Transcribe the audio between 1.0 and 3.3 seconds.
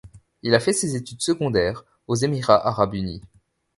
secondaires aux Emirats Arabes Unis.